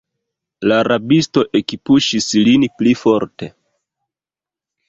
[0.71, 3.51] La rabisto ekpuŝis lin pli forte.